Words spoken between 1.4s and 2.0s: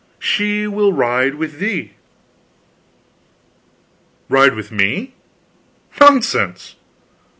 thee."